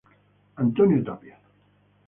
Antonio 0.63 0.97
Tapia 1.05 1.37